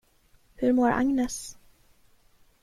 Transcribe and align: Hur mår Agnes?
Hur 0.55 0.73
mår 0.73 0.91
Agnes? 0.91 1.57